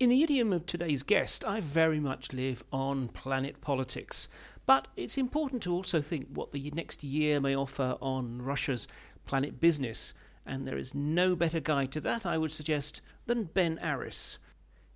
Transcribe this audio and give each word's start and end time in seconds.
In 0.00 0.10
the 0.10 0.22
idiom 0.22 0.52
of 0.52 0.64
today's 0.64 1.02
guest, 1.02 1.44
I 1.44 1.58
very 1.58 1.98
much 1.98 2.32
live 2.32 2.62
on 2.72 3.08
planet 3.08 3.60
politics. 3.60 4.28
But 4.64 4.86
it's 4.94 5.18
important 5.18 5.60
to 5.64 5.72
also 5.72 6.00
think 6.00 6.28
what 6.32 6.52
the 6.52 6.70
next 6.72 7.02
year 7.02 7.40
may 7.40 7.56
offer 7.56 7.96
on 8.00 8.40
Russia's 8.40 8.86
planet 9.24 9.58
business. 9.60 10.14
And 10.46 10.64
there 10.64 10.78
is 10.78 10.94
no 10.94 11.34
better 11.34 11.58
guide 11.58 11.90
to 11.92 12.00
that, 12.02 12.24
I 12.24 12.38
would 12.38 12.52
suggest, 12.52 13.02
than 13.26 13.46
Ben 13.46 13.80
Aris, 13.82 14.38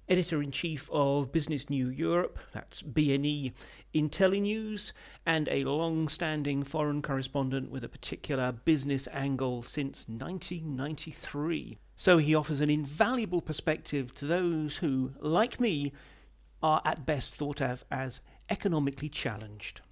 editor 0.09 0.41
in 0.41 0.53
chief 0.53 0.89
of 0.93 1.33
Business 1.33 1.69
New 1.69 1.89
Europe, 1.89 2.39
that's 2.53 2.81
BNE 2.81 3.55
IntelliNews, 3.93 4.93
and 5.27 5.49
a 5.49 5.65
long 5.65 6.09
standing 6.09 6.63
foreign 6.63 7.03
correspondent 7.03 7.73
with 7.73 7.83
a 7.83 7.89
particular 7.89 8.53
business 8.53 9.09
angle 9.13 9.63
since 9.63 10.07
1993. 10.09 11.79
So 12.03 12.19
he 12.19 12.35
offers 12.35 12.61
an 12.61 12.69
invaluable 12.69 13.41
perspective 13.41 14.13
to 14.15 14.25
those 14.25 14.79
who, 14.79 15.13
like 15.21 15.61
me, 15.61 15.93
are 16.61 16.83
at 16.85 17.07
best 17.07 17.37
thought 17.37 17.61
of 17.61 17.85
as 17.93 18.23
economically 18.51 19.09
challenged. 19.09 19.83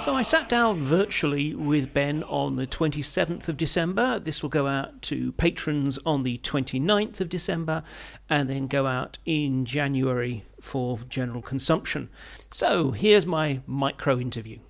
So 0.00 0.14
I 0.14 0.22
sat 0.22 0.48
down 0.48 0.78
virtually 0.78 1.54
with 1.54 1.92
Ben 1.92 2.22
on 2.22 2.56
the 2.56 2.66
27th 2.66 3.50
of 3.50 3.58
December. 3.58 4.18
This 4.18 4.42
will 4.42 4.48
go 4.48 4.66
out 4.66 5.02
to 5.02 5.32
patrons 5.32 5.98
on 6.06 6.22
the 6.22 6.38
29th 6.38 7.20
of 7.20 7.28
December 7.28 7.82
and 8.30 8.48
then 8.48 8.66
go 8.66 8.86
out 8.86 9.18
in 9.26 9.66
January 9.66 10.46
for 10.58 11.00
general 11.10 11.42
consumption. 11.42 12.08
So 12.50 12.92
here's 12.92 13.26
my 13.26 13.60
micro 13.66 14.18
interview. 14.18 14.60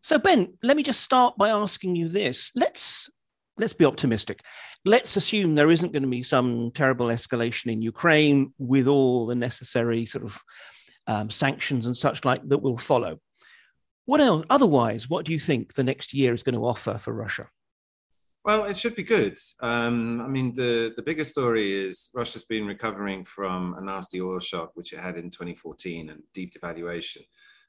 So 0.00 0.18
Ben, 0.18 0.54
let 0.64 0.76
me 0.76 0.82
just 0.82 1.00
start 1.00 1.38
by 1.38 1.50
asking 1.50 1.94
you 1.94 2.08
this. 2.08 2.50
Let's 2.56 3.08
let's 3.58 3.74
be 3.74 3.84
optimistic. 3.84 4.40
Let's 4.84 5.16
assume 5.16 5.54
there 5.54 5.70
isn't 5.70 5.92
going 5.92 6.02
to 6.02 6.08
be 6.08 6.24
some 6.24 6.72
terrible 6.72 7.06
escalation 7.06 7.70
in 7.70 7.80
Ukraine 7.80 8.54
with 8.58 8.88
all 8.88 9.26
the 9.26 9.36
necessary 9.36 10.04
sort 10.04 10.24
of 10.24 10.42
um, 11.06 11.30
sanctions 11.30 11.86
and 11.86 11.96
such 11.96 12.24
like 12.24 12.42
that 12.48 12.58
will 12.58 12.76
follow. 12.76 13.20
What 14.06 14.20
else? 14.20 14.44
Otherwise, 14.50 15.08
what 15.08 15.24
do 15.24 15.32
you 15.32 15.38
think 15.38 15.74
the 15.74 15.84
next 15.84 16.12
year 16.12 16.34
is 16.34 16.42
going 16.42 16.54
to 16.54 16.66
offer 16.66 16.98
for 16.98 17.12
Russia? 17.12 17.48
Well, 18.44 18.64
it 18.64 18.76
should 18.76 18.94
be 18.94 19.02
good. 19.02 19.38
Um, 19.60 20.20
I 20.20 20.28
mean, 20.28 20.52
the, 20.54 20.92
the 20.96 21.02
bigger 21.02 21.24
story 21.24 21.72
is 21.72 22.10
Russia's 22.14 22.44
been 22.44 22.66
recovering 22.66 23.24
from 23.24 23.74
a 23.78 23.80
nasty 23.80 24.20
oil 24.20 24.38
shock, 24.38 24.72
which 24.74 24.92
it 24.92 24.98
had 24.98 25.16
in 25.16 25.30
2014 25.30 26.10
and 26.10 26.22
deep 26.34 26.52
devaluation, 26.52 27.22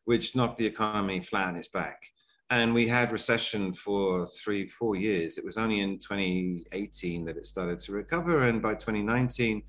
which 0.03 0.35
knocked 0.35 0.57
the 0.57 0.65
economy 0.65 1.21
flat 1.21 1.47
on 1.47 1.55
its 1.55 1.69
back. 1.69 2.01
And 2.49 2.73
we 2.73 2.87
had 2.87 3.13
recession 3.13 3.71
for 3.71 4.27
three, 4.27 4.67
four 4.67 4.97
years. 4.97 5.37
It 5.37 5.45
was 5.45 5.57
only 5.57 5.79
in 5.79 5.97
2018 5.97 7.23
that 7.23 7.37
it 7.37 7.45
started 7.45 7.79
to 7.79 7.93
recover. 7.93 8.49
And 8.49 8.61
by 8.61 8.73
2019, 8.73 9.63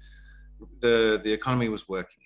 the, 0.81 1.21
the 1.23 1.33
economy 1.33 1.69
was 1.69 1.89
working 1.89 2.19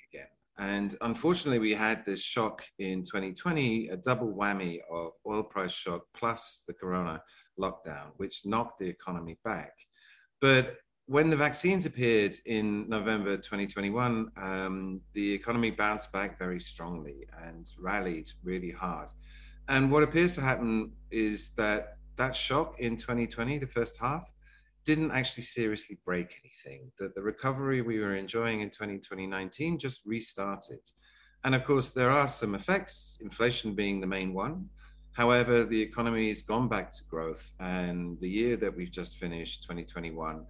and 0.61 0.95
unfortunately, 1.01 1.59
we 1.59 1.73
had 1.73 2.05
this 2.05 2.23
shock 2.23 2.63
in 2.79 3.03
2020, 3.03 3.89
a 3.89 3.97
double 3.97 4.35
whammy 4.35 4.81
of 4.93 5.13
oil 5.27 5.43
price 5.43 5.73
shock 5.73 6.03
plus 6.13 6.65
the 6.69 6.75
corona 6.75 7.23
lockdown, 7.59 8.09
which 8.19 8.45
knocked 8.45 8.79
the 8.79 8.87
economy 8.87 9.39
back. 9.43 9.73
But 10.39 10.77
when 11.07 11.31
the 11.31 11.37
vaccines 11.37 11.87
appeared 11.87 12.37
in 12.45 12.87
November 12.91 13.39
2021, 13.39 14.31
um, 14.37 15.01
the 15.15 15.33
economy 15.33 15.71
bounced 15.71 16.13
back 16.13 16.39
very 16.39 16.61
strongly 16.61 17.27
and 17.43 17.67
rallied 17.81 18.31
really 18.45 18.71
hard. 18.71 19.09
And 19.69 19.91
what 19.91 20.03
appears 20.03 20.35
to 20.35 20.43
happen 20.43 20.93
is 21.11 21.53
that 21.53 21.97
that 22.17 22.37
shock 22.37 22.79
in 22.79 22.99
2020, 22.99 23.57
the 23.57 23.67
first 23.67 23.99
half, 23.99 24.31
didn't 24.85 25.11
actually 25.11 25.45
seriously 25.45 25.99
break 26.05 26.35
anything. 26.43 26.91
That 26.99 27.15
the 27.15 27.23
recovery 27.23 27.83
we 27.83 27.99
were 27.99 28.17
enjoying 28.17 28.61
in 28.61 28.71
2019 28.71 29.79
just 29.79 30.03
restarted. 30.07 30.81
And 31.45 31.55
of 31.55 31.65
course, 31.65 31.93
there 31.93 32.11
are 32.11 32.29
some 32.29 32.55
effects, 32.55 33.19
inflation 33.23 33.75
being 33.75 34.01
the 34.01 34.07
main 34.07 34.35
one. 34.35 34.69
However, 35.13 35.65
the 35.65 35.81
economy 35.81 36.29
has 36.29 36.43
gone 36.43 36.69
back 36.69 36.91
to 36.93 37.05
growth. 37.05 37.53
And 37.61 38.19
the 38.21 38.29
year 38.29 38.57
that 38.57 38.75
we've 38.75 38.91
just 38.91 39.19
finished, 39.19 39.63
2021, 39.63 40.45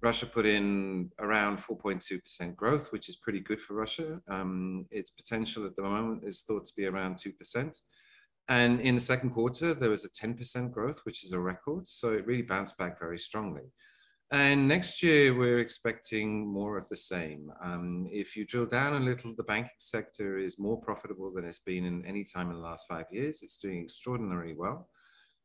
Russia 0.00 0.26
put 0.26 0.46
in 0.46 1.10
around 1.20 1.58
4.2% 1.58 2.56
growth, 2.56 2.92
which 2.92 3.08
is 3.08 3.16
pretty 3.16 3.40
good 3.40 3.60
for 3.60 3.74
Russia. 3.74 4.20
Um, 4.28 4.86
its 4.90 5.10
potential 5.10 5.64
at 5.64 5.76
the 5.76 5.82
moment 5.82 6.24
is 6.24 6.42
thought 6.42 6.64
to 6.64 6.74
be 6.74 6.86
around 6.86 7.16
2%. 7.16 7.80
And 8.48 8.80
in 8.80 8.94
the 8.94 9.00
second 9.00 9.30
quarter, 9.30 9.72
there 9.74 9.90
was 9.90 10.04
a 10.04 10.10
10% 10.10 10.72
growth, 10.72 11.00
which 11.04 11.24
is 11.24 11.32
a 11.32 11.38
record. 11.38 11.86
So 11.86 12.12
it 12.12 12.26
really 12.26 12.42
bounced 12.42 12.76
back 12.76 12.98
very 12.98 13.18
strongly. 13.18 13.62
And 14.32 14.66
next 14.66 15.02
year, 15.02 15.34
we're 15.34 15.58
expecting 15.58 16.50
more 16.50 16.78
of 16.78 16.88
the 16.88 16.96
same. 16.96 17.52
Um, 17.62 18.08
if 18.10 18.34
you 18.34 18.46
drill 18.46 18.64
down 18.64 18.94
a 18.94 19.04
little, 19.04 19.34
the 19.36 19.42
banking 19.42 19.70
sector 19.78 20.38
is 20.38 20.58
more 20.58 20.80
profitable 20.80 21.30
than 21.32 21.44
it's 21.44 21.58
been 21.58 21.84
in 21.84 22.04
any 22.06 22.24
time 22.24 22.48
in 22.48 22.56
the 22.56 22.62
last 22.62 22.86
five 22.88 23.04
years. 23.12 23.42
It's 23.42 23.58
doing 23.58 23.82
extraordinarily 23.82 24.54
well. 24.54 24.88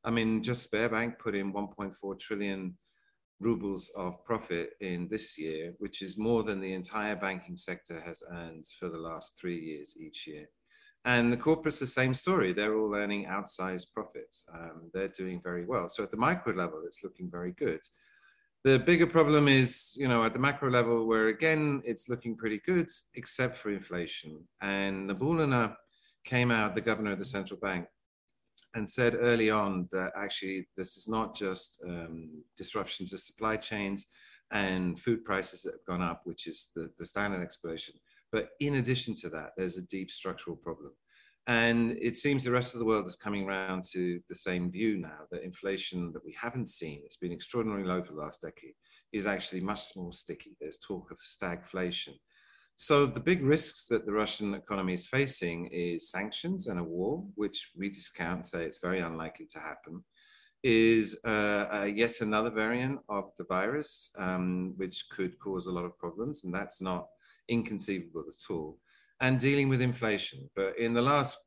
I 0.05 0.11
mean, 0.11 0.41
just 0.41 0.71
Sberbank 0.71 1.19
put 1.19 1.35
in 1.35 1.51
1.4 1.51 2.19
trillion 2.19 2.77
rubles 3.41 3.91
of 3.95 4.23
profit 4.23 4.71
in 4.79 5.09
this 5.09 5.37
year, 5.37 5.73
which 5.79 6.01
is 6.01 6.17
more 6.17 6.43
than 6.43 6.61
the 6.61 6.73
entire 6.73 7.15
banking 7.15 7.57
sector 7.57 7.99
has 7.99 8.23
earned 8.31 8.65
for 8.79 8.87
the 8.89 8.97
last 8.97 9.37
three 9.39 9.59
years 9.59 9.95
each 9.99 10.25
year. 10.27 10.47
And 11.07 11.31
the 11.31 11.37
corporates, 11.37 11.79
the 11.79 11.87
same 11.87 12.13
story. 12.13 12.51
They're 12.51 12.77
all 12.77 12.93
earning 12.93 13.27
outsized 13.27 13.93
profits. 13.93 14.45
Um, 14.53 14.91
they're 14.93 15.07
doing 15.07 15.39
very 15.41 15.65
well. 15.65 15.87
So 15.87 16.03
at 16.03 16.11
the 16.11 16.17
micro 16.17 16.53
level, 16.53 16.81
it's 16.85 17.01
looking 17.01 17.31
very 17.31 17.53
good. 17.53 17.79
The 18.65 18.77
bigger 18.77 19.07
problem 19.07 19.47
is, 19.47 19.95
you 19.97 20.09
know, 20.09 20.25
at 20.25 20.33
the 20.33 20.39
macro 20.39 20.69
level, 20.69 21.07
where 21.07 21.29
again, 21.29 21.81
it's 21.85 22.09
looking 22.09 22.35
pretty 22.35 22.59
good, 22.65 22.89
except 23.13 23.55
for 23.55 23.69
inflation. 23.69 24.43
And 24.59 25.09
Nabiullina 25.09 25.77
came 26.25 26.51
out, 26.51 26.75
the 26.75 26.81
governor 26.81 27.13
of 27.13 27.19
the 27.19 27.25
central 27.25 27.57
bank, 27.61 27.85
and 28.75 28.89
said 28.89 29.15
early 29.17 29.49
on 29.49 29.87
that 29.93 30.11
actually 30.17 30.67
this 30.75 30.97
is 30.97 31.07
not 31.07 31.33
just 31.33 31.81
um, 31.87 32.43
disruption 32.57 33.07
to 33.07 33.17
supply 33.17 33.55
chains 33.55 34.07
and 34.51 34.99
food 34.99 35.23
prices 35.23 35.63
that 35.63 35.75
have 35.75 35.85
gone 35.85 36.01
up, 36.01 36.23
which 36.25 36.47
is 36.47 36.69
the, 36.75 36.91
the 36.99 37.05
standard 37.05 37.41
explanation. 37.41 37.95
But 38.31 38.49
in 38.59 38.75
addition 38.75 39.15
to 39.15 39.29
that, 39.29 39.51
there's 39.57 39.77
a 39.77 39.85
deep 39.85 40.11
structural 40.11 40.57
problem. 40.57 40.91
And 41.47 41.97
it 42.01 42.17
seems 42.17 42.43
the 42.43 42.51
rest 42.51 42.75
of 42.75 42.79
the 42.79 42.85
world 42.85 43.07
is 43.07 43.15
coming 43.15 43.47
around 43.47 43.85
to 43.93 44.19
the 44.27 44.35
same 44.35 44.69
view 44.69 44.97
now 44.97 45.19
that 45.31 45.43
inflation 45.43 46.11
that 46.11 46.25
we 46.25 46.35
haven't 46.39 46.69
seen, 46.69 47.01
it's 47.05 47.15
been 47.15 47.31
extraordinarily 47.31 47.87
low 47.87 48.03
for 48.03 48.13
the 48.13 48.19
last 48.19 48.41
decade, 48.41 48.73
is 49.13 49.25
actually 49.25 49.61
much 49.61 49.95
more 49.95 50.11
sticky. 50.11 50.57
There's 50.59 50.77
talk 50.77 51.09
of 51.09 51.17
stagflation. 51.19 52.15
So 52.75 53.05
the 53.05 53.21
big 53.21 53.43
risks 53.43 53.87
that 53.87 54.05
the 54.05 54.11
Russian 54.11 54.53
economy 54.55 54.93
is 54.93 55.07
facing 55.07 55.67
is 55.67 56.11
sanctions 56.11 56.67
and 56.67 56.79
a 56.79 56.83
war, 56.83 57.25
which 57.35 57.71
we 57.77 57.89
discount, 57.89 58.45
say 58.45 58.65
it's 58.65 58.79
very 58.79 58.99
unlikely 58.99 59.47
to 59.51 59.59
happen, 59.59 60.03
is 60.63 61.17
uh, 61.25 61.65
uh, 61.71 61.89
yet 61.91 62.19
another 62.19 62.51
variant 62.51 62.99
of 63.07 63.31
the 63.37 63.45
virus, 63.45 64.11
um, 64.17 64.73
which 64.75 65.05
could 65.09 65.39
cause 65.39 65.67
a 65.67 65.71
lot 65.71 65.85
of 65.85 65.97
problems. 65.97 66.43
And 66.43 66.53
that's 66.53 66.81
not 66.81 67.07
inconceivable 67.49 68.25
at 68.27 68.53
all, 68.53 68.79
and 69.21 69.39
dealing 69.39 69.69
with 69.69 69.81
inflation. 69.81 70.49
But 70.55 70.77
in 70.77 70.93
the 70.93 71.01
last 71.01 71.37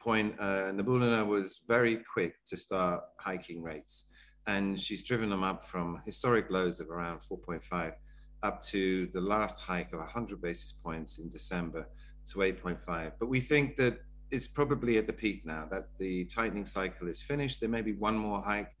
point, 0.00 0.34
uh, 0.38 0.72
Nabiullina 0.72 1.26
was 1.26 1.62
very 1.66 1.98
quick 2.12 2.34
to 2.46 2.56
start 2.56 3.02
hiking 3.18 3.62
rates, 3.62 4.06
and 4.46 4.80
she's 4.80 5.02
driven 5.02 5.30
them 5.30 5.42
up 5.42 5.64
from 5.64 6.00
historic 6.04 6.50
lows 6.50 6.80
of 6.80 6.90
around 6.90 7.20
4.5 7.20 7.94
up 8.42 8.60
to 8.60 9.08
the 9.14 9.20
last 9.20 9.58
hike 9.58 9.92
of 9.94 10.00
100 10.00 10.40
basis 10.40 10.70
points 10.70 11.18
in 11.18 11.30
December 11.30 11.88
to 12.26 12.38
8.5. 12.38 13.12
But 13.18 13.28
we 13.28 13.40
think 13.40 13.76
that 13.76 13.98
it's 14.30 14.46
probably 14.46 14.98
at 14.98 15.06
the 15.06 15.12
peak 15.12 15.46
now, 15.46 15.66
that 15.70 15.88
the 15.98 16.26
tightening 16.26 16.66
cycle 16.66 17.08
is 17.08 17.22
finished. 17.22 17.60
There 17.60 17.68
may 17.70 17.80
be 17.80 17.92
one 17.92 18.16
more 18.16 18.42
hike, 18.42 18.72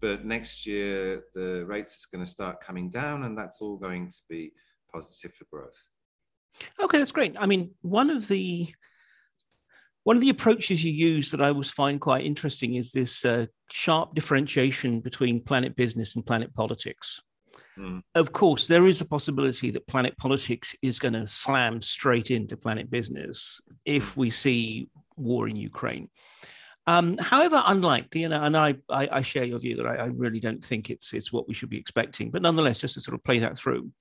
but 0.00 0.24
next 0.24 0.66
year 0.66 1.22
the 1.34 1.64
rates 1.66 1.98
is 1.98 2.06
going 2.06 2.24
to 2.24 2.30
start 2.30 2.60
coming 2.60 2.88
down, 2.88 3.22
and 3.24 3.38
that's 3.38 3.62
all 3.62 3.76
going 3.76 4.08
to 4.08 4.20
be 4.28 4.52
positive 4.92 5.32
for 5.34 5.44
growth. 5.44 5.80
Okay, 6.80 6.98
that's 6.98 7.12
great. 7.12 7.36
I 7.38 7.46
mean, 7.46 7.70
one 7.82 8.10
of 8.10 8.28
the 8.28 8.72
one 10.04 10.16
of 10.16 10.20
the 10.20 10.30
approaches 10.30 10.82
you 10.82 10.92
use 10.92 11.30
that 11.30 11.40
I 11.40 11.48
always 11.48 11.70
find 11.70 12.00
quite 12.00 12.24
interesting 12.24 12.74
is 12.74 12.90
this 12.90 13.24
uh, 13.24 13.46
sharp 13.70 14.14
differentiation 14.14 15.00
between 15.00 15.40
planet 15.40 15.76
business 15.76 16.16
and 16.16 16.26
planet 16.26 16.52
politics. 16.54 17.20
Mm. 17.78 18.02
Of 18.14 18.32
course, 18.32 18.66
there 18.66 18.86
is 18.86 19.00
a 19.00 19.06
possibility 19.06 19.70
that 19.70 19.86
planet 19.86 20.16
politics 20.18 20.74
is 20.82 20.98
going 20.98 21.14
to 21.14 21.26
slam 21.26 21.80
straight 21.82 22.30
into 22.30 22.56
planet 22.56 22.90
business 22.90 23.60
if 23.84 24.16
we 24.16 24.30
see 24.30 24.88
war 25.16 25.48
in 25.48 25.56
Ukraine. 25.56 26.08
Um, 26.86 27.16
however, 27.18 27.62
unlikely, 27.64 28.22
you 28.22 28.28
know, 28.28 28.42
and 28.42 28.56
I, 28.56 28.74
I, 28.90 29.08
I 29.12 29.22
share 29.22 29.44
your 29.44 29.60
view 29.60 29.76
that 29.76 29.86
I, 29.86 29.96
I, 29.96 30.06
really 30.06 30.40
don't 30.40 30.64
think 30.64 30.90
it's 30.90 31.12
it's 31.12 31.32
what 31.32 31.46
we 31.46 31.54
should 31.54 31.70
be 31.70 31.78
expecting. 31.78 32.32
But 32.32 32.42
nonetheless, 32.42 32.80
just 32.80 32.94
to 32.94 33.00
sort 33.00 33.14
of 33.14 33.22
play 33.22 33.38
that 33.38 33.56
through, 33.56 33.92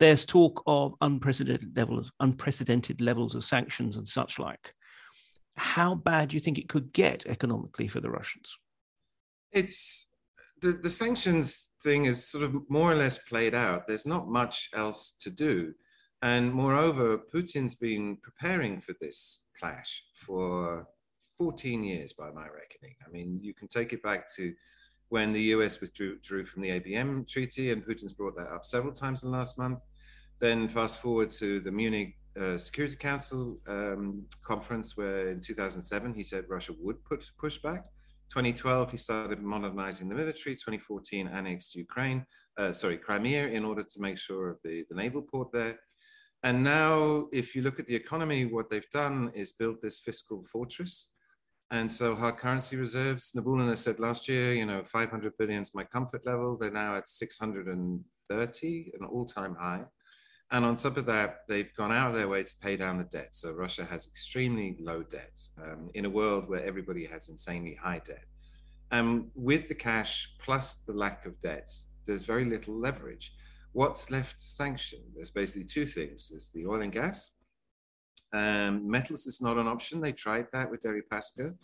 there's 0.00 0.26
talk 0.26 0.62
of 0.66 0.94
unprecedented 1.00 1.76
levels, 1.76 2.10
unprecedented 2.20 3.00
levels 3.00 3.34
of 3.34 3.44
sanctions 3.44 3.96
and 3.96 4.06
such 4.06 4.38
like. 4.38 4.74
How 5.56 5.94
bad 5.94 6.30
do 6.30 6.36
you 6.36 6.40
think 6.40 6.58
it 6.58 6.68
could 6.68 6.92
get 6.92 7.26
economically 7.26 7.88
for 7.88 8.00
the 8.00 8.10
Russians? 8.10 8.56
It's 9.52 10.08
the, 10.60 10.72
the 10.72 10.90
sanctions 10.90 11.70
thing 11.82 12.06
is 12.06 12.26
sort 12.26 12.44
of 12.44 12.54
more 12.70 12.90
or 12.90 12.94
less 12.94 13.18
played 13.18 13.54
out. 13.54 13.86
There's 13.86 14.06
not 14.06 14.28
much 14.28 14.70
else 14.74 15.12
to 15.20 15.30
do. 15.30 15.74
And 16.22 16.52
moreover, 16.52 17.18
Putin's 17.18 17.74
been 17.74 18.16
preparing 18.22 18.80
for 18.80 18.94
this 19.00 19.42
clash 19.58 20.02
for 20.14 20.86
14 21.36 21.82
years 21.82 22.12
by 22.12 22.30
my 22.30 22.46
reckoning. 22.46 22.94
I 23.06 23.10
mean, 23.10 23.40
you 23.42 23.52
can 23.52 23.66
take 23.66 23.92
it 23.92 24.02
back 24.02 24.32
to 24.36 24.54
when 25.12 25.30
the 25.30 25.42
US 25.56 25.78
withdrew 25.78 26.46
from 26.46 26.62
the 26.62 26.70
ABM 26.70 27.28
treaty, 27.28 27.70
and 27.70 27.84
Putin's 27.84 28.14
brought 28.14 28.34
that 28.34 28.50
up 28.50 28.64
several 28.64 28.94
times 28.94 29.22
in 29.22 29.30
the 29.30 29.36
last 29.36 29.58
month. 29.58 29.80
Then 30.40 30.66
fast 30.68 31.02
forward 31.02 31.28
to 31.42 31.60
the 31.60 31.70
Munich 31.70 32.16
uh, 32.40 32.56
Security 32.56 32.96
Council 32.96 33.60
um, 33.68 34.24
conference, 34.42 34.96
where 34.96 35.28
in 35.28 35.38
2007 35.38 36.14
he 36.14 36.24
said 36.24 36.46
Russia 36.48 36.72
would 36.80 37.04
put, 37.04 37.30
push 37.38 37.58
back. 37.58 37.84
2012 38.30 38.90
he 38.90 38.96
started 38.96 39.42
modernizing 39.42 40.08
the 40.08 40.14
military. 40.14 40.54
2014 40.54 41.28
annexed 41.28 41.74
Ukraine, 41.74 42.24
uh, 42.56 42.72
sorry 42.72 42.96
Crimea, 42.96 43.48
in 43.48 43.66
order 43.66 43.82
to 43.82 44.00
make 44.00 44.16
sure 44.16 44.48
of 44.48 44.56
the, 44.64 44.86
the 44.88 44.96
naval 44.96 45.20
port 45.20 45.52
there. 45.52 45.78
And 46.42 46.64
now, 46.64 47.28
if 47.34 47.54
you 47.54 47.60
look 47.60 47.78
at 47.78 47.86
the 47.86 47.94
economy, 47.94 48.46
what 48.46 48.70
they've 48.70 48.88
done 48.88 49.30
is 49.34 49.52
built 49.52 49.82
this 49.82 49.98
fiscal 49.98 50.42
fortress. 50.50 51.08
And 51.72 51.90
so 51.90 52.14
hard 52.14 52.36
currency 52.36 52.76
reserves, 52.76 53.32
Nabiullina 53.34 53.78
said 53.78 53.98
last 53.98 54.28
year, 54.28 54.52
you 54.52 54.66
know, 54.66 54.84
500 54.84 55.32
billion 55.38 55.62
is 55.62 55.74
my 55.74 55.84
comfort 55.84 56.26
level. 56.26 56.58
They're 56.60 56.70
now 56.70 56.96
at 56.96 57.08
630, 57.08 58.92
an 59.00 59.06
all-time 59.06 59.56
high. 59.58 59.80
And 60.50 60.66
on 60.66 60.76
top 60.76 60.98
of 60.98 61.06
that, 61.06 61.38
they've 61.48 61.74
gone 61.74 61.90
out 61.90 62.08
of 62.08 62.14
their 62.14 62.28
way 62.28 62.42
to 62.42 62.54
pay 62.60 62.76
down 62.76 62.98
the 62.98 63.04
debt. 63.04 63.34
So 63.34 63.52
Russia 63.52 63.86
has 63.86 64.06
extremely 64.06 64.76
low 64.80 65.02
debt 65.02 65.40
um, 65.64 65.88
in 65.94 66.04
a 66.04 66.10
world 66.10 66.46
where 66.46 66.62
everybody 66.62 67.06
has 67.06 67.30
insanely 67.30 67.74
high 67.82 68.02
debt. 68.04 68.26
And 68.90 69.30
with 69.34 69.68
the 69.68 69.74
cash 69.74 70.34
plus 70.38 70.82
the 70.86 70.92
lack 70.92 71.24
of 71.24 71.40
debt, 71.40 71.70
there's 72.04 72.26
very 72.26 72.44
little 72.44 72.78
leverage. 72.78 73.32
What's 73.72 74.10
left 74.10 74.40
to 74.40 74.44
sanction? 74.44 74.98
There's 75.14 75.30
basically 75.30 75.64
two 75.64 75.86
things. 75.86 76.28
There's 76.28 76.50
the 76.50 76.66
oil 76.66 76.82
and 76.82 76.92
gas. 76.92 77.30
Um, 78.32 78.88
metals 78.88 79.26
is 79.26 79.40
not 79.40 79.58
an 79.58 79.66
option. 79.66 80.00
They 80.00 80.12
tried 80.12 80.46
that 80.52 80.70
with 80.70 80.82
Derry 80.82 81.02
Deripaska. 81.02 81.54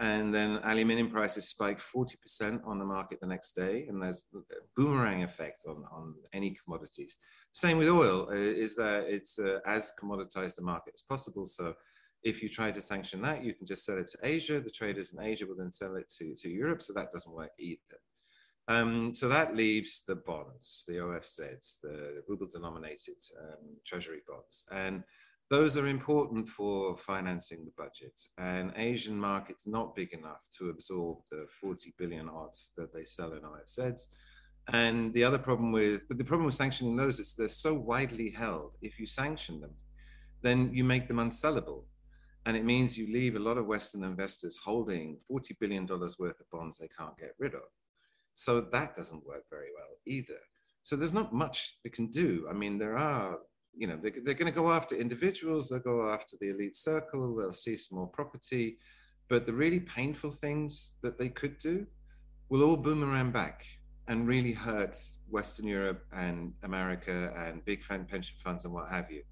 And 0.00 0.32
then 0.32 0.60
aluminium 0.62 1.10
prices 1.10 1.48
spiked 1.48 1.80
40% 1.80 2.64
on 2.64 2.78
the 2.78 2.84
market 2.84 3.20
the 3.20 3.26
next 3.26 3.52
day. 3.52 3.86
And 3.88 4.00
there's 4.00 4.26
a 4.34 4.38
boomerang 4.76 5.24
effect 5.24 5.64
on, 5.66 5.82
on 5.90 6.14
any 6.32 6.56
commodities. 6.62 7.16
Same 7.52 7.78
with 7.78 7.88
oil, 7.88 8.28
uh, 8.30 8.34
is 8.34 8.76
that 8.76 9.06
it's 9.08 9.40
uh, 9.40 9.58
as 9.66 9.92
commoditized 10.00 10.58
a 10.58 10.62
market 10.62 10.94
as 10.94 11.02
possible. 11.02 11.46
So 11.46 11.74
if 12.22 12.42
you 12.42 12.48
try 12.48 12.70
to 12.70 12.80
sanction 12.80 13.20
that, 13.22 13.42
you 13.42 13.54
can 13.54 13.66
just 13.66 13.84
sell 13.84 13.98
it 13.98 14.06
to 14.08 14.18
Asia. 14.22 14.60
The 14.60 14.70
traders 14.70 15.12
in 15.12 15.20
Asia 15.20 15.46
will 15.46 15.56
then 15.56 15.72
sell 15.72 15.96
it 15.96 16.08
to, 16.18 16.32
to 16.34 16.48
Europe. 16.48 16.82
So 16.82 16.92
that 16.92 17.10
doesn't 17.10 17.34
work 17.34 17.50
either. 17.58 17.80
Um, 18.68 19.14
so 19.14 19.28
that 19.28 19.56
leaves 19.56 20.02
the 20.06 20.16
bonds, 20.16 20.84
the 20.86 20.96
OFZs, 20.96 21.80
the 21.80 22.22
ruble 22.28 22.46
denominated 22.46 23.16
um, 23.40 23.76
treasury 23.84 24.20
bonds. 24.28 24.64
And 24.70 25.02
those 25.50 25.78
are 25.78 25.86
important 25.86 26.48
for 26.48 26.96
financing 26.96 27.64
the 27.64 27.72
budget. 27.76 28.18
And 28.36 28.72
Asian 28.76 29.18
markets 29.18 29.66
not 29.66 29.96
big 29.96 30.12
enough 30.12 30.46
to 30.58 30.68
absorb 30.68 31.18
the 31.30 31.46
40 31.60 31.94
billion 31.98 32.28
odds 32.28 32.72
that 32.76 32.92
they 32.92 33.04
sell 33.04 33.32
in 33.32 33.40
OFZs. 33.40 34.08
And 34.72 35.14
the 35.14 35.24
other 35.24 35.38
problem 35.38 35.72
with, 35.72 36.06
but 36.08 36.18
the 36.18 36.24
problem 36.24 36.44
with 36.44 36.54
sanctioning 36.54 36.96
those 36.96 37.18
is 37.18 37.34
they're 37.34 37.48
so 37.48 37.72
widely 37.72 38.30
held. 38.30 38.76
If 38.82 39.00
you 39.00 39.06
sanction 39.06 39.60
them, 39.60 39.72
then 40.42 40.70
you 40.74 40.84
make 40.84 41.08
them 41.08 41.16
unsellable. 41.16 41.84
And 42.44 42.56
it 42.56 42.64
means 42.64 42.96
you 42.96 43.06
leave 43.12 43.36
a 43.36 43.40
lot 43.40 43.58
of 43.58 43.66
Western 43.66 44.04
investors 44.04 44.58
holding 44.62 45.18
$40 45.30 45.58
billion 45.58 45.86
worth 45.86 46.20
of 46.20 46.50
bonds 46.52 46.78
they 46.78 46.88
can't 46.88 47.16
get 47.18 47.34
rid 47.38 47.54
of. 47.54 47.62
So 48.34 48.60
that 48.60 48.94
doesn't 48.94 49.26
work 49.26 49.44
very 49.50 49.68
well 49.74 49.96
either. 50.06 50.38
So 50.82 50.96
there's 50.96 51.12
not 51.12 51.34
much 51.34 51.76
they 51.82 51.90
can 51.90 52.06
do. 52.06 52.46
I 52.48 52.52
mean, 52.52 52.78
there 52.78 52.96
are, 52.96 53.38
you 53.78 53.86
know, 53.86 53.98
they're, 54.02 54.12
they're 54.24 54.34
going 54.34 54.52
to 54.52 54.60
go 54.60 54.72
after 54.72 54.96
individuals, 54.96 55.68
they'll 55.68 55.78
go 55.78 56.12
after 56.12 56.36
the 56.40 56.50
elite 56.50 56.74
circle, 56.74 57.36
they'll 57.36 57.52
seize 57.52 57.88
more 57.92 58.08
property. 58.08 58.78
But 59.28 59.46
the 59.46 59.52
really 59.52 59.80
painful 59.80 60.32
things 60.32 60.96
that 61.02 61.18
they 61.18 61.28
could 61.28 61.58
do 61.58 61.86
will 62.48 62.64
all 62.64 62.76
boomerang 62.76 63.30
back 63.30 63.64
and 64.08 64.26
really 64.26 64.52
hurt 64.52 64.98
Western 65.28 65.66
Europe 65.66 66.04
and 66.12 66.52
America 66.62 67.32
and 67.36 67.64
big 67.64 67.82
pension 67.86 68.36
funds 68.42 68.64
and 68.64 68.74
what 68.74 68.90
have 68.90 69.10
you. 69.10 69.22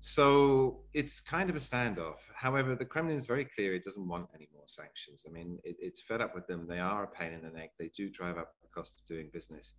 So 0.00 0.80
it's 0.94 1.20
kind 1.20 1.48
of 1.48 1.56
a 1.56 1.60
standoff. 1.60 2.20
However, 2.34 2.74
the 2.74 2.84
Kremlin 2.84 3.16
is 3.16 3.26
very 3.26 3.44
clear 3.44 3.74
it 3.74 3.84
doesn't 3.84 4.06
want 4.06 4.28
any 4.34 4.48
more 4.54 4.64
sanctions. 4.66 5.24
I 5.28 5.32
mean, 5.32 5.58
it, 5.64 5.76
it's 5.78 6.00
fed 6.00 6.20
up 6.20 6.34
with 6.34 6.46
them. 6.46 6.66
They 6.66 6.78
are 6.78 7.04
a 7.04 7.08
pain 7.08 7.32
in 7.32 7.42
the 7.42 7.50
neck. 7.50 7.70
They 7.78 7.88
do 7.88 8.10
drive 8.10 8.38
up 8.38 8.54
the 8.62 8.68
cost 8.68 9.00
of 9.00 9.06
doing 9.06 9.30
business. 9.32 9.74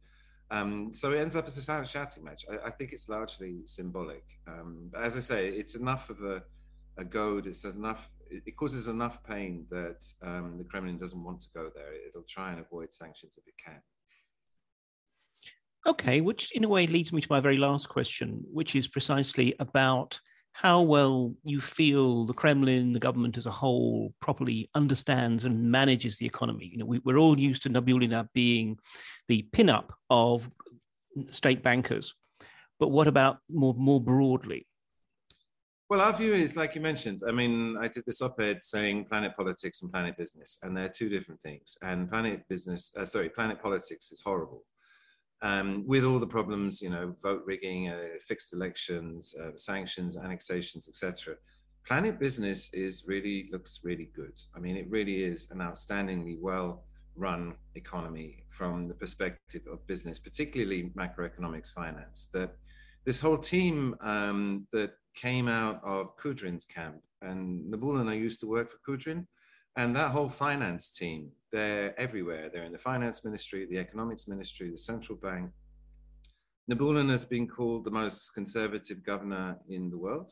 Um, 0.49 0.93
so 0.93 1.11
it 1.11 1.19
ends 1.19 1.35
up 1.35 1.45
as 1.45 1.57
a 1.57 1.85
shouting 1.85 2.23
match. 2.23 2.45
I, 2.49 2.67
I 2.67 2.71
think 2.71 2.93
it's 2.93 3.09
largely 3.09 3.61
symbolic. 3.65 4.23
Um, 4.47 4.89
as 4.97 5.17
I 5.17 5.19
say, 5.19 5.49
it's 5.49 5.75
enough 5.75 6.09
of 6.09 6.23
a, 6.23 6.43
a 6.97 7.03
goad. 7.03 7.47
It's 7.47 7.65
enough. 7.65 8.09
It, 8.29 8.43
it 8.45 8.57
causes 8.57 8.87
enough 8.87 9.23
pain 9.23 9.65
that 9.69 10.05
um, 10.21 10.57
the 10.57 10.63
Kremlin 10.63 10.97
doesn't 10.97 11.21
want 11.21 11.41
to 11.41 11.49
go 11.53 11.69
there. 11.75 11.93
It'll 12.07 12.23
try 12.27 12.51
and 12.51 12.59
avoid 12.61 12.93
sanctions 12.93 13.37
if 13.37 13.47
it 13.47 13.55
can. 13.63 13.81
Okay, 15.85 16.21
which 16.21 16.51
in 16.51 16.63
a 16.63 16.69
way 16.69 16.87
leads 16.87 17.13
me 17.13 17.21
to 17.21 17.27
my 17.29 17.39
very 17.39 17.57
last 17.57 17.87
question, 17.87 18.43
which 18.51 18.75
is 18.75 18.87
precisely 18.87 19.53
about 19.59 20.19
how 20.61 20.81
well 20.81 21.35
you 21.43 21.61
feel 21.61 22.25
the 22.25 22.33
Kremlin, 22.33 22.91
the 22.91 22.99
government 22.99 23.37
as 23.37 23.45
a 23.45 23.51
whole, 23.51 24.15
properly 24.19 24.67
understands 24.73 25.45
and 25.45 25.71
manages 25.71 26.17
the 26.17 26.25
economy. 26.25 26.65
You 26.71 26.79
know, 26.79 26.85
we, 26.87 27.13
are 27.13 27.19
all 27.19 27.37
used 27.37 27.61
to 27.63 27.69
Nabiullina 27.69 28.27
being 28.33 28.79
the 29.27 29.43
pin-up 29.51 29.93
of 30.09 30.49
state 31.29 31.61
bankers, 31.61 32.15
but 32.79 32.87
what 32.87 33.07
about 33.07 33.37
more 33.47 33.75
more 33.75 34.01
broadly? 34.01 34.65
Well, 35.91 36.01
our 36.01 36.13
view 36.13 36.33
is, 36.33 36.57
like 36.57 36.73
you 36.73 36.81
mentioned, 36.81 37.21
I 37.27 37.31
mean, 37.31 37.77
I 37.79 37.87
did 37.87 38.03
this 38.07 38.23
op-ed 38.23 38.63
saying 38.63 39.05
planet 39.05 39.37
politics 39.37 39.83
and 39.83 39.91
planet 39.91 40.17
business, 40.17 40.57
and 40.63 40.75
they're 40.75 40.89
two 40.89 41.07
different 41.07 41.39
things. 41.39 41.77
And 41.83 42.09
planet 42.09 42.41
business, 42.49 42.91
uh, 42.97 43.05
sorry, 43.05 43.29
planet 43.29 43.61
politics 43.61 44.11
is 44.11 44.21
horrible 44.21 44.63
um, 45.41 45.83
with 45.85 46.03
all 46.03 46.19
the 46.19 46.27
problems, 46.27 46.81
you 46.81 46.89
know, 46.89 47.15
vote 47.21 47.43
rigging, 47.45 47.89
uh, 47.89 48.01
fixed 48.21 48.53
elections, 48.53 49.35
uh, 49.41 49.51
sanctions, 49.55 50.17
annexations, 50.17 50.87
etc. 50.87 51.35
Planet 51.85 52.19
Business 52.19 52.73
is 52.73 53.05
really 53.07 53.49
looks 53.51 53.81
really 53.83 54.09
good. 54.15 54.37
I 54.55 54.59
mean, 54.59 54.75
it 54.75 54.89
really 54.89 55.23
is 55.23 55.49
an 55.51 55.59
outstandingly 55.59 56.37
well 56.39 56.83
run 57.15 57.55
economy 57.75 58.43
from 58.49 58.87
the 58.87 58.93
perspective 58.93 59.61
of 59.71 59.85
business, 59.87 60.19
particularly 60.19 60.91
macroeconomics 60.97 61.71
finance. 61.71 62.27
That 62.33 62.55
this 63.05 63.19
whole 63.19 63.37
team 63.37 63.95
um, 64.01 64.67
that 64.71 64.93
came 65.15 65.47
out 65.47 65.81
of 65.83 66.17
Kudrin's 66.17 66.65
camp, 66.65 66.97
and 67.21 67.71
Nabiullina 67.71 68.17
used 68.17 68.39
to 68.41 68.47
work 68.47 68.69
for 68.71 68.79
Kudrin, 68.85 69.25
and 69.77 69.95
that 69.95 70.09
whole 70.09 70.27
finance 70.27 70.89
team, 70.89 71.29
they're 71.51 71.97
everywhere. 71.99 72.49
They're 72.51 72.63
in 72.63 72.71
the 72.71 72.79
finance 72.79 73.23
ministry, 73.23 73.65
the 73.65 73.77
economics 73.77 74.27
ministry, 74.27 74.71
the 74.71 74.77
central 74.77 75.17
bank. 75.17 75.51
Nabiullina 76.69 77.11
has 77.11 77.25
been 77.25 77.47
called 77.47 77.85
the 77.85 77.91
most 77.91 78.31
conservative 78.33 79.05
governor 79.05 79.57
in 79.69 79.89
the 79.89 79.97
world. 79.97 80.31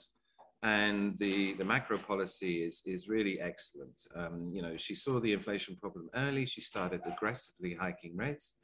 And 0.64 1.18
the, 1.20 1.54
the 1.54 1.64
macro 1.64 2.00
policy 2.00 2.64
is, 2.64 2.82
is 2.88 3.08
really 3.08 3.40
excellent. 3.40 4.02
Um, 4.16 4.52
you 4.52 4.64
know, 4.64 4.76
she 4.78 4.96
saw 4.96 5.20
the 5.20 5.32
inflation 5.32 5.78
problem 5.80 6.10
early. 6.16 6.48
She 6.48 6.62
started 6.62 7.02
aggressively 7.06 7.76
hiking 7.76 8.18
rates. 8.18 8.56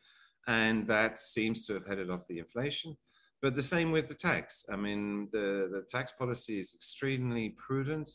And 0.47 0.87
that 0.87 1.19
seems 1.19 1.67
to 1.67 1.75
have 1.75 1.85
headed 1.85 2.09
off 2.09 2.27
the 2.27 2.39
inflation. 2.39 2.95
But 3.39 3.55
the 3.55 3.61
same 3.61 3.91
with 3.91 4.07
the 4.07 4.15
tax. 4.15 4.65
I 4.71 4.77
mean, 4.77 5.29
the, 5.31 5.69
the 5.71 5.85
tax 5.87 6.11
policy 6.11 6.59
is 6.59 6.73
extremely 6.73 7.49
prudent 7.49 8.09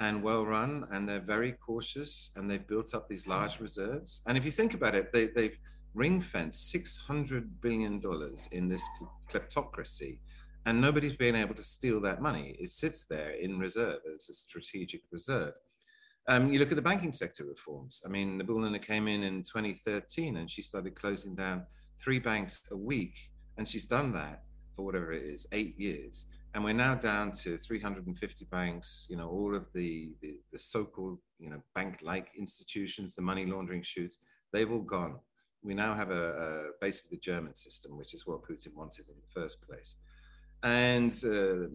and 0.00 0.22
well 0.22 0.44
run, 0.44 0.86
and 0.90 1.08
they're 1.08 1.20
very 1.20 1.52
cautious, 1.52 2.30
and 2.36 2.50
they've 2.50 2.66
built 2.66 2.94
up 2.94 3.08
these 3.08 3.26
large 3.26 3.60
reserves. 3.60 4.22
And 4.26 4.36
if 4.36 4.44
you 4.44 4.50
think 4.50 4.74
about 4.74 4.94
it, 4.94 5.12
they, 5.12 5.26
they've 5.26 5.58
ring 5.94 6.20
fenced 6.20 6.74
$600 6.74 7.48
billion 7.60 8.00
in 8.52 8.68
this 8.68 8.86
kleptocracy, 9.30 10.18
and 10.66 10.80
nobody's 10.80 11.16
been 11.16 11.36
able 11.36 11.54
to 11.54 11.64
steal 11.64 12.00
that 12.00 12.22
money. 12.22 12.56
It 12.58 12.70
sits 12.70 13.04
there 13.04 13.30
in 13.30 13.58
reserve 13.58 14.00
as 14.14 14.28
a 14.28 14.34
strategic 14.34 15.02
reserve. 15.10 15.54
Um, 16.28 16.52
you 16.52 16.60
look 16.60 16.70
at 16.70 16.76
the 16.76 16.82
banking 16.82 17.12
sector 17.12 17.44
reforms. 17.44 18.02
I 18.06 18.08
mean, 18.08 18.40
Nabiullina 18.40 18.80
came 18.80 19.08
in 19.08 19.24
in 19.24 19.42
2013 19.42 20.36
and 20.36 20.48
she 20.48 20.62
started 20.62 20.94
closing 20.94 21.34
down 21.34 21.64
three 22.00 22.20
banks 22.20 22.62
a 22.70 22.76
week. 22.76 23.14
And 23.58 23.66
she's 23.66 23.86
done 23.86 24.12
that 24.12 24.44
for 24.76 24.84
whatever 24.84 25.12
it 25.12 25.24
is, 25.24 25.46
eight 25.50 25.78
years 25.78 26.26
and 26.54 26.62
we're 26.62 26.72
now 26.72 26.94
down 26.94 27.32
to 27.32 27.56
350 27.56 28.44
banks 28.50 29.06
you 29.08 29.16
know 29.16 29.28
all 29.28 29.54
of 29.54 29.66
the 29.72 30.12
the, 30.20 30.36
the 30.52 30.58
so-called 30.58 31.18
you 31.38 31.50
know 31.50 31.60
bank-like 31.74 32.28
institutions 32.38 33.14
the 33.14 33.22
money 33.22 33.46
laundering 33.46 33.82
shoots 33.82 34.18
they've 34.52 34.70
all 34.70 34.80
gone. 34.80 35.18
We 35.64 35.74
now 35.74 35.94
have 35.94 36.10
a, 36.10 36.24
a 36.32 36.62
basically 36.80 37.16
the 37.16 37.20
german 37.20 37.54
system 37.54 37.96
which 37.96 38.14
is 38.14 38.26
what 38.26 38.42
putin 38.42 38.74
wanted 38.74 39.06
in 39.08 39.14
the 39.14 39.40
first 39.40 39.62
place. 39.66 39.96
And 40.62 41.12
uh, 41.24 41.68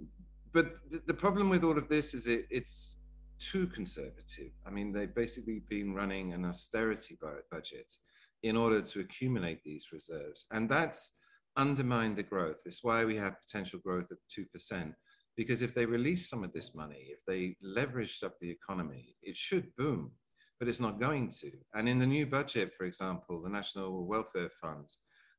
but 0.54 0.76
the, 0.90 1.02
the, 1.08 1.14
problem 1.14 1.50
with 1.50 1.64
all 1.64 1.78
of 1.78 1.90
this 1.90 2.14
is 2.14 2.26
it, 2.26 2.48
it's 2.50 2.96
too 3.38 3.68
conservative. 3.68 4.52
I 4.66 4.70
mean, 4.70 4.92
they've 4.92 5.14
basically 5.14 5.62
been 5.70 5.94
running 5.94 6.34
an 6.34 6.46
austerity 6.46 7.18
budget 7.52 7.94
in 8.44 8.56
order 8.56 8.82
to 8.82 9.00
accumulate 9.02 9.64
these 9.64 9.92
reserves, 9.92 10.46
and 10.52 10.70
that's 10.70 11.14
undermined 11.58 12.16
the 12.16 12.24
growth. 12.24 12.62
It's 12.66 12.84
why 12.84 13.04
we 13.04 13.18
have 13.18 13.42
potential 13.46 13.80
growth 13.84 14.12
of 14.12 14.18
two 14.30 14.46
percent. 14.46 14.94
Because 15.36 15.62
if 15.62 15.76
they 15.76 15.86
release 15.86 16.30
some 16.30 16.44
of 16.44 16.54
this 16.54 16.74
money, 16.74 17.10
if 17.10 17.20
they 17.28 17.56
leveraged 17.64 18.24
up 18.24 18.36
the 18.40 18.50
economy, 18.50 19.16
it 19.22 19.36
should 19.36 19.76
boom 19.76 20.12
but 20.60 20.68
it's 20.68 20.80
not 20.80 21.00
going 21.00 21.30
to. 21.30 21.52
And 21.74 21.88
in 21.88 22.00
the 22.00 22.06
new 22.06 22.26
budget, 22.26 22.74
for 22.74 22.86
example, 22.86 23.42
the 23.42 23.50
National 23.50 24.06
Welfare 24.06 24.50
Fund, 24.62 24.90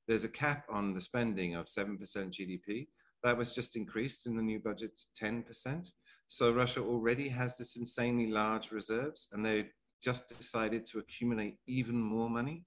there's 0.06 0.25
a 0.25 0.28
cap 0.28 0.64
on 0.70 0.94
the 0.94 1.00
spending 1.00 1.54
of 1.54 1.66
7% 1.66 1.98
GDP. 2.00 2.87
That 3.25 3.37
was 3.37 3.54
just 3.54 3.76
increased 3.76 4.26
in 4.26 4.37
the 4.37 4.42
new 4.42 4.60
budget 4.60 4.92
to 4.96 5.25
10%. 5.25 5.90
So 6.28 6.52
Russia 6.52 6.82
already 6.82 7.28
has 7.28 7.56
this 7.56 7.76
insanely 7.76 8.28
large 8.28 8.70
reserves, 8.70 9.28
and 9.32 9.44
they 9.44 9.66
just 10.02 10.28
decided 10.28 10.87
to 10.87 10.98
accumulate 10.98 11.56
even 11.66 12.00
more 12.00 12.30
money, 12.30 12.64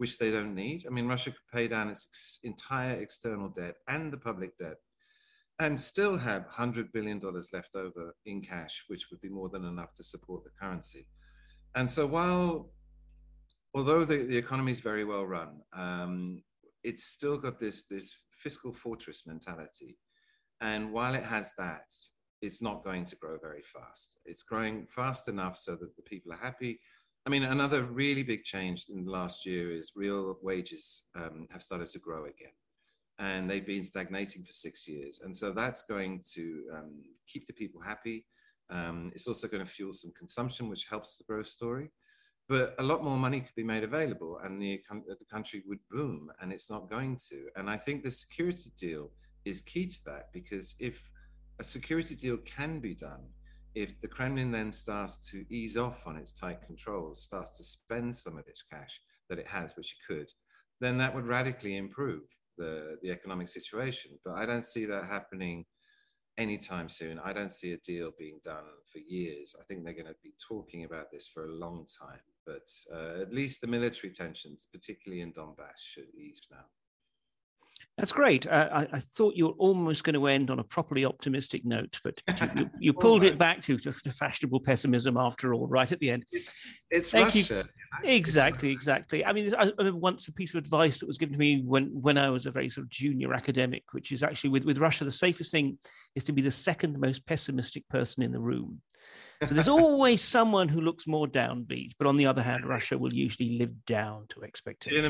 which 0.00 0.16
they 0.16 0.30
don't 0.30 0.54
need. 0.54 0.86
I 0.86 0.90
mean, 0.90 1.06
Russia 1.06 1.30
could 1.30 1.52
pay 1.52 1.68
down 1.68 1.90
its 1.90 2.06
ex 2.08 2.40
entire 2.42 2.94
external 2.94 3.50
debt 3.50 3.74
and 3.86 4.10
the 4.10 4.16
public 4.16 4.56
debt 4.56 4.78
and 5.58 5.78
still 5.78 6.16
have 6.16 6.48
$100 6.48 6.90
billion 6.90 7.20
left 7.52 7.74
over 7.74 8.14
in 8.24 8.40
cash, 8.40 8.84
which 8.88 9.08
would 9.10 9.20
be 9.20 9.28
more 9.28 9.50
than 9.50 9.66
enough 9.66 9.92
to 9.92 10.02
support 10.02 10.42
the 10.42 10.50
currency. 10.58 11.06
And 11.74 11.88
so 11.88 12.06
while, 12.06 12.70
although 13.74 14.06
the, 14.06 14.22
the 14.22 14.38
economy 14.38 14.72
is 14.72 14.80
very 14.80 15.04
well 15.04 15.26
run, 15.26 15.60
um, 15.74 16.42
it's 16.82 17.04
still 17.04 17.36
got 17.36 17.60
this, 17.60 17.84
this 17.90 18.16
fiscal 18.38 18.72
fortress 18.72 19.26
mentality. 19.26 19.98
And 20.62 20.92
while 20.92 21.14
it 21.14 21.24
has 21.24 21.52
that, 21.58 21.92
it's 22.40 22.62
not 22.62 22.84
going 22.84 23.04
to 23.04 23.16
grow 23.16 23.36
very 23.38 23.62
fast. 23.62 24.16
It's 24.24 24.42
growing 24.42 24.86
fast 24.86 25.28
enough 25.28 25.58
so 25.58 25.72
that 25.72 25.94
the 25.94 26.02
people 26.04 26.32
are 26.32 26.38
happy. 26.38 26.80
I 27.26 27.30
mean, 27.30 27.42
another 27.44 27.84
really 27.84 28.22
big 28.22 28.44
change 28.44 28.86
in 28.88 29.04
the 29.04 29.10
last 29.10 29.44
year 29.44 29.72
is 29.72 29.92
real 29.94 30.38
wages 30.42 31.04
um, 31.14 31.46
have 31.50 31.62
started 31.62 31.88
to 31.90 31.98
grow 31.98 32.24
again. 32.24 32.52
And 33.18 33.50
they've 33.50 33.66
been 33.66 33.84
stagnating 33.84 34.42
for 34.44 34.52
six 34.52 34.88
years. 34.88 35.20
And 35.22 35.36
so 35.36 35.52
that's 35.52 35.82
going 35.82 36.22
to 36.32 36.64
um, 36.74 37.02
keep 37.28 37.46
the 37.46 37.52
people 37.52 37.80
happy. 37.80 38.24
Um, 38.70 39.10
it's 39.14 39.26
also 39.26 39.48
going 39.48 39.64
to 39.64 39.70
fuel 39.70 39.92
some 39.92 40.12
consumption, 40.16 40.70
which 40.70 40.86
helps 40.86 41.18
the 41.18 41.24
growth 41.24 41.48
story. 41.48 41.90
But 42.48 42.74
a 42.78 42.82
lot 42.82 43.04
more 43.04 43.18
money 43.18 43.40
could 43.40 43.54
be 43.54 43.62
made 43.62 43.84
available, 43.84 44.40
and 44.42 44.60
the, 44.60 44.80
the 44.90 45.24
country 45.30 45.62
would 45.68 45.78
boom, 45.88 46.32
and 46.40 46.52
it's 46.52 46.68
not 46.68 46.90
going 46.90 47.16
to. 47.28 47.46
And 47.54 47.70
I 47.70 47.76
think 47.76 48.02
the 48.02 48.10
security 48.10 48.72
deal 48.76 49.12
is 49.44 49.60
key 49.60 49.86
to 49.86 50.04
that 50.06 50.32
because 50.32 50.74
if 50.80 51.08
a 51.60 51.64
security 51.64 52.16
deal 52.16 52.38
can 52.38 52.80
be 52.80 52.94
done, 52.94 53.28
if 53.74 54.00
the 54.00 54.08
Kremlin 54.08 54.50
then 54.50 54.72
starts 54.72 55.18
to 55.30 55.44
ease 55.48 55.76
off 55.76 56.06
on 56.06 56.16
its 56.16 56.32
tight 56.32 56.60
controls, 56.66 57.22
starts 57.22 57.56
to 57.56 57.64
spend 57.64 58.14
some 58.14 58.36
of 58.36 58.46
its 58.48 58.62
cash 58.62 59.00
that 59.28 59.38
it 59.38 59.46
has, 59.46 59.76
which 59.76 59.92
it 59.92 60.12
could, 60.12 60.30
then 60.80 60.98
that 60.98 61.14
would 61.14 61.26
radically 61.26 61.76
improve 61.76 62.22
the, 62.58 62.98
the 63.02 63.10
economic 63.10 63.48
situation. 63.48 64.12
But 64.24 64.34
I 64.34 64.46
don't 64.46 64.64
see 64.64 64.84
that 64.86 65.04
happening 65.04 65.64
anytime 66.38 66.88
soon. 66.88 67.18
I 67.18 67.32
don't 67.32 67.52
see 67.52 67.72
a 67.72 67.78
deal 67.78 68.12
being 68.18 68.40
done 68.42 68.64
for 68.92 68.98
years. 68.98 69.54
I 69.60 69.64
think 69.64 69.84
they're 69.84 69.92
going 69.92 70.06
to 70.06 70.14
be 70.22 70.32
talking 70.48 70.84
about 70.84 71.10
this 71.12 71.28
for 71.28 71.44
a 71.44 71.52
long 71.52 71.86
time. 72.00 72.20
But 72.46 72.68
uh, 72.92 73.20
at 73.20 73.32
least 73.32 73.60
the 73.60 73.66
military 73.66 74.12
tensions, 74.12 74.66
particularly 74.72 75.22
in 75.22 75.32
Donbass, 75.32 75.78
should 75.78 76.08
ease 76.14 76.40
now. 76.50 76.64
That's 77.96 78.12
great. 78.12 78.46
Uh, 78.46 78.68
I, 78.72 78.86
I, 78.92 78.98
thought 78.98 79.34
you 79.34 79.48
were 79.48 79.54
almost 79.58 80.04
going 80.04 80.14
to 80.14 80.26
end 80.26 80.50
on 80.50 80.58
a 80.58 80.64
properly 80.64 81.04
optimistic 81.04 81.66
note, 81.66 82.00
but 82.02 82.22
you, 82.40 82.48
you, 82.56 82.70
you 82.78 82.92
pulled 82.94 83.24
it 83.24 83.36
back 83.36 83.60
to 83.62 83.74
a 83.74 83.92
fashionable 83.92 84.60
pessimism 84.60 85.18
after 85.18 85.52
all, 85.52 85.66
right 85.66 85.90
at 85.90 86.00
the 86.00 86.10
end. 86.10 86.24
It's, 86.30 86.80
it's 86.90 87.10
Thank 87.10 87.26
Russia. 87.26 87.68
You. 88.02 88.10
Exactly, 88.10 88.70
exactly. 88.70 89.24
I 89.24 89.32
mean, 89.32 89.52
I 89.54 89.70
remember 89.76 89.98
once 89.98 90.28
a 90.28 90.32
piece 90.32 90.54
of 90.54 90.58
advice 90.58 91.00
that 91.00 91.06
was 91.06 91.18
given 91.18 91.34
to 91.34 91.38
me 91.38 91.62
when 91.62 91.86
when 91.92 92.16
I 92.16 92.30
was 92.30 92.46
a 92.46 92.50
very 92.50 92.70
sort 92.70 92.84
of 92.86 92.90
junior 92.90 93.34
academic, 93.34 93.82
which 93.92 94.12
is 94.12 94.22
actually 94.22 94.50
with 94.50 94.64
with 94.64 94.78
Russia, 94.78 95.04
the 95.04 95.10
safest 95.10 95.50
thing 95.50 95.76
is 96.14 96.24
to 96.24 96.32
be 96.32 96.40
the 96.40 96.50
second 96.50 96.98
most 96.98 97.26
pessimistic 97.26 97.86
person 97.88 98.22
in 98.22 98.32
the 98.32 98.40
room. 98.40 98.80
So 99.48 99.54
there's 99.54 99.68
always 99.68 100.20
someone 100.20 100.68
who 100.68 100.82
looks 100.82 101.06
more 101.06 101.26
downbeat, 101.26 101.92
but 101.98 102.06
on 102.06 102.18
the 102.18 102.26
other 102.26 102.42
hand, 102.42 102.66
Russia 102.66 102.98
will 102.98 103.14
usually 103.14 103.56
live 103.56 103.86
down 103.86 104.26
to 104.28 104.44
expectations. 104.44 105.02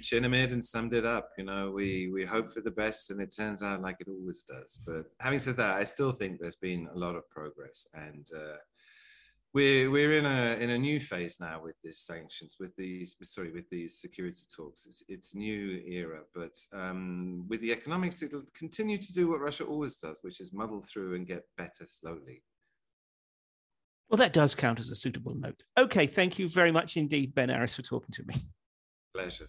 Chernomyrdin 0.00 0.54
and 0.54 0.64
summed 0.64 0.92
it 0.92 1.06
up. 1.06 1.30
You 1.38 1.44
know, 1.44 1.70
we 1.70 2.10
we 2.12 2.24
hope 2.24 2.50
for 2.50 2.60
the 2.60 2.70
best, 2.72 3.12
and 3.12 3.20
it 3.20 3.32
turns 3.36 3.62
out 3.62 3.82
like 3.82 3.98
it 4.00 4.08
always 4.08 4.42
does. 4.42 4.80
But 4.84 5.04
having 5.20 5.38
said 5.38 5.56
that, 5.58 5.74
I 5.74 5.84
still 5.84 6.10
think 6.10 6.40
there's 6.40 6.56
been 6.56 6.88
a 6.92 6.98
lot 6.98 7.14
of 7.14 7.28
progress, 7.30 7.86
and 7.94 8.26
uh, 8.36 8.56
we're 9.54 9.88
we're 9.88 10.14
in 10.14 10.26
a 10.26 10.56
in 10.60 10.70
a 10.70 10.78
new 10.78 10.98
phase 10.98 11.38
now 11.38 11.60
with 11.62 11.76
these 11.84 12.00
sanctions, 12.00 12.56
with 12.58 12.74
these 12.74 13.14
sorry, 13.22 13.52
with 13.52 13.70
these 13.70 14.00
security 14.00 14.46
talks. 14.54 14.86
It's 14.86 15.04
it's 15.08 15.34
a 15.34 15.38
new 15.38 15.80
era, 15.86 16.22
but 16.34 16.58
um, 16.72 17.46
with 17.48 17.60
the 17.60 17.70
economics, 17.70 18.20
it'll 18.20 18.42
continue 18.52 18.98
to 18.98 19.12
do 19.12 19.28
what 19.28 19.40
Russia 19.40 19.64
always 19.64 19.96
does, 19.96 20.24
which 20.24 20.40
is 20.40 20.52
muddle 20.52 20.82
through 20.82 21.14
and 21.14 21.24
get 21.24 21.44
better 21.56 21.86
slowly. 21.86 22.42
Well, 24.08 24.18
that 24.18 24.32
does 24.32 24.54
count 24.54 24.78
as 24.78 24.90
a 24.90 24.96
suitable 24.96 25.34
note. 25.34 25.62
Okay, 25.76 26.06
thank 26.06 26.38
you 26.38 26.48
very 26.48 26.70
much 26.70 26.96
indeed, 26.96 27.34
Ben 27.34 27.50
Aris, 27.50 27.74
for 27.74 27.82
talking 27.82 28.12
to 28.12 28.24
me. 28.24 28.34
Pleasure. 29.14 29.48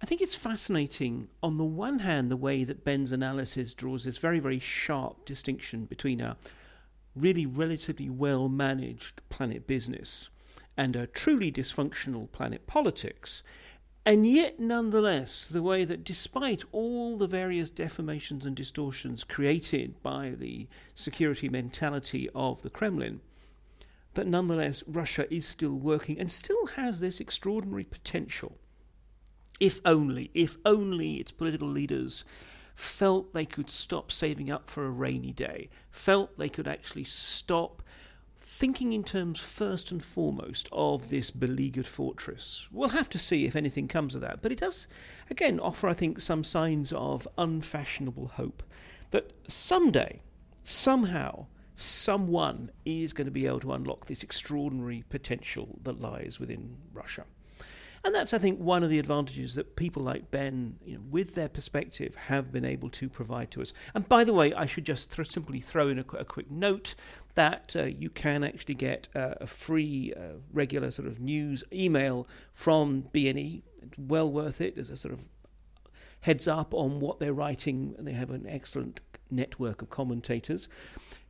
I 0.00 0.06
think 0.06 0.20
it's 0.20 0.34
fascinating, 0.34 1.28
on 1.42 1.56
the 1.56 1.64
one 1.64 2.00
hand, 2.00 2.30
the 2.30 2.36
way 2.36 2.62
that 2.64 2.84
Ben's 2.84 3.10
analysis 3.10 3.74
draws 3.74 4.04
this 4.04 4.18
very, 4.18 4.38
very 4.38 4.58
sharp 4.58 5.24
distinction 5.24 5.86
between 5.86 6.20
a 6.20 6.36
really 7.16 7.46
relatively 7.46 8.10
well 8.10 8.48
managed 8.48 9.20
planet 9.28 9.66
business 9.66 10.28
and 10.76 10.94
a 10.94 11.06
truly 11.06 11.50
dysfunctional 11.50 12.30
planet 12.30 12.66
politics. 12.66 13.42
And 14.04 14.26
yet, 14.26 14.60
nonetheless, 14.60 15.48
the 15.48 15.62
way 15.62 15.84
that 15.84 16.04
despite 16.04 16.64
all 16.72 17.16
the 17.16 17.26
various 17.26 17.70
deformations 17.70 18.44
and 18.44 18.54
distortions 18.54 19.24
created 19.24 20.02
by 20.02 20.30
the 20.36 20.68
security 20.94 21.48
mentality 21.48 22.28
of 22.34 22.62
the 22.62 22.70
Kremlin, 22.70 23.20
that 24.14 24.26
nonetheless 24.26 24.82
Russia 24.86 25.32
is 25.32 25.46
still 25.46 25.74
working 25.74 26.18
and 26.18 26.30
still 26.30 26.66
has 26.76 27.00
this 27.00 27.20
extraordinary 27.20 27.84
potential. 27.84 28.58
If 29.60 29.80
only, 29.84 30.30
if 30.34 30.56
only 30.64 31.14
its 31.14 31.32
political 31.32 31.68
leaders 31.68 32.24
felt 32.74 33.32
they 33.32 33.46
could 33.46 33.70
stop 33.70 34.10
saving 34.10 34.50
up 34.50 34.68
for 34.68 34.84
a 34.84 34.90
rainy 34.90 35.32
day, 35.32 35.70
felt 35.90 36.36
they 36.38 36.48
could 36.48 36.66
actually 36.66 37.04
stop 37.04 37.82
thinking 38.36 38.92
in 38.92 39.02
terms 39.02 39.40
first 39.40 39.90
and 39.90 40.02
foremost 40.02 40.68
of 40.70 41.08
this 41.08 41.30
beleaguered 41.30 41.86
fortress. 41.86 42.68
We'll 42.70 42.90
have 42.90 43.08
to 43.10 43.18
see 43.18 43.46
if 43.46 43.56
anything 43.56 43.88
comes 43.88 44.14
of 44.14 44.20
that, 44.20 44.42
but 44.42 44.52
it 44.52 44.58
does, 44.58 44.86
again, 45.30 45.58
offer, 45.58 45.88
I 45.88 45.94
think, 45.94 46.20
some 46.20 46.44
signs 46.44 46.92
of 46.92 47.26
unfashionable 47.38 48.28
hope 48.34 48.62
that 49.12 49.32
someday, 49.48 50.22
somehow, 50.62 51.46
someone 51.74 52.70
is 52.84 53.12
going 53.12 53.26
to 53.26 53.30
be 53.30 53.46
able 53.46 53.60
to 53.60 53.72
unlock 53.72 54.06
this 54.06 54.22
extraordinary 54.22 55.04
potential 55.08 55.78
that 55.82 56.00
lies 56.00 56.38
within 56.38 56.76
Russia. 56.92 57.24
And 58.04 58.14
that's, 58.14 58.34
I 58.34 58.38
think, 58.38 58.60
one 58.60 58.82
of 58.82 58.90
the 58.90 58.98
advantages 58.98 59.54
that 59.54 59.76
people 59.76 60.02
like 60.02 60.30
Ben, 60.30 60.76
you 60.84 60.96
know, 60.96 61.02
with 61.10 61.34
their 61.34 61.48
perspective, 61.48 62.14
have 62.26 62.52
been 62.52 62.64
able 62.64 62.90
to 62.90 63.08
provide 63.08 63.50
to 63.52 63.62
us. 63.62 63.72
And 63.94 64.06
by 64.06 64.24
the 64.24 64.34
way, 64.34 64.52
I 64.52 64.66
should 64.66 64.84
just 64.84 65.10
th- 65.10 65.26
simply 65.26 65.58
throw 65.58 65.88
in 65.88 65.98
a, 65.98 66.04
a, 66.18 66.24
quick 66.24 66.50
note 66.50 66.94
that 67.34 67.74
uh, 67.74 67.84
you 67.84 68.10
can 68.10 68.44
actually 68.44 68.74
get 68.74 69.08
uh, 69.14 69.36
a 69.40 69.46
free, 69.46 70.12
uh, 70.14 70.40
regular 70.52 70.90
sort 70.90 71.08
of 71.08 71.18
news 71.18 71.64
email 71.72 72.28
from 72.52 73.04
BNE. 73.14 73.62
It's 73.82 73.98
well 73.98 74.30
worth 74.30 74.60
it 74.60 74.76
as 74.76 74.90
a 74.90 74.98
sort 74.98 75.14
of 75.14 75.20
heads 76.20 76.46
up 76.46 76.74
on 76.74 77.00
what 77.00 77.20
they're 77.20 77.32
writing. 77.32 77.94
They 77.98 78.12
have 78.12 78.30
an 78.30 78.46
excellent 78.46 79.00
network 79.30 79.80
of 79.80 79.88
commentators. 79.88 80.68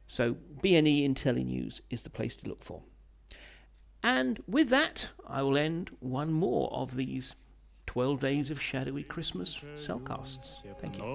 So 0.08 0.36
BNE 0.64 1.08
IntelliNews 1.08 1.82
is 1.90 2.04
the 2.04 2.10
place 2.10 2.36
to 2.38 2.48
look 2.48 2.64
for. 2.64 2.84
And 4.02 4.42
with 4.48 4.70
that, 4.70 5.10
I 5.28 5.42
will 5.44 5.58
end 5.58 5.92
one 6.00 6.32
more 6.32 6.72
of 6.72 6.96
these 6.96 7.36
12 7.86 8.22
days 8.22 8.52
of 8.52 8.62
shadowy 8.62 9.04
Christmas 9.04 9.60
cellcasts. 9.76 10.60
Thank 10.80 10.98
you. 10.98 11.06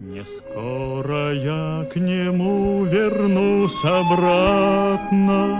Не 0.00 0.22
скоро 0.22 1.34
я 1.34 1.84
к 1.92 1.96
нему 1.96 2.84
вернусь 2.84 3.84
обратно. 3.84 5.56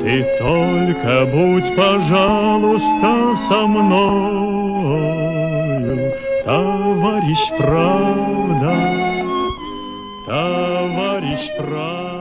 Ты 0.00 0.24
только 0.38 1.26
будь, 1.26 1.74
пожалуйста, 1.74 3.36
со 3.36 3.66
мною, 3.66 5.31
Товарищ 6.43 7.51
правда. 7.57 8.73
товарищ 10.27 11.49
прав. 11.57 12.12